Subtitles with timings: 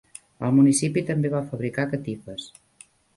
[0.45, 2.47] El municipi també va fabricar catifes.